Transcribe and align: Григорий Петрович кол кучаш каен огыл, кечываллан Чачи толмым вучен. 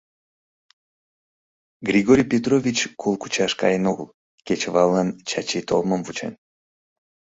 Григорий 1.87 2.27
Петрович 2.33 2.77
кол 3.01 3.13
кучаш 3.21 3.51
каен 3.61 3.83
огыл, 3.91 4.07
кечываллан 4.45 5.07
Чачи 5.29 5.59
толмым 5.69 6.01
вучен. 6.03 6.33